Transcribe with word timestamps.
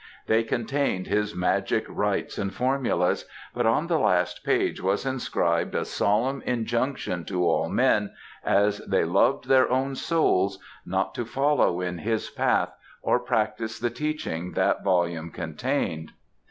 They 0.25 0.41
contained 0.41 1.05
his 1.05 1.35
magic 1.35 1.85
rites 1.87 2.39
and 2.39 2.51
formulas, 2.51 3.23
but 3.53 3.67
on 3.67 3.85
the 3.85 3.99
last 3.99 4.43
page 4.43 4.81
was 4.81 5.05
inscribed 5.05 5.75
a 5.75 5.85
solemn 5.85 6.41
injunction 6.43 7.23
to 7.25 7.45
all 7.45 7.69
men, 7.69 8.11
as 8.43 8.79
they 8.79 9.05
loved 9.05 9.47
their 9.47 9.69
own 9.69 9.93
souls, 9.93 10.57
not 10.87 11.13
to 11.13 11.23
follow 11.23 11.81
in 11.81 11.99
his 11.99 12.31
path 12.31 12.73
or 13.03 13.19
practice 13.19 13.77
the 13.77 13.91
teaching 13.91 14.53
that 14.53 14.83
volume 14.83 15.29
contained. 15.29 16.13